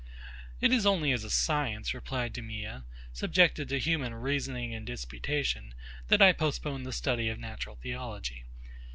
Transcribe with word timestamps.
It 0.61 0.71
is 0.71 0.83
only 0.83 1.11
as 1.11 1.23
a 1.23 1.29
science, 1.29 1.93
replied 1.93 2.33
DEMEA, 2.33 2.85
subjected 3.13 3.69
to 3.69 3.77
human 3.77 4.15
reasoning 4.15 4.73
and 4.73 4.83
disputation, 4.83 5.75
that 6.07 6.23
I 6.23 6.33
postpone 6.33 6.81
the 6.81 6.91
study 6.91 7.29
of 7.29 7.37
Natural 7.37 7.75
Theology. 7.75 8.45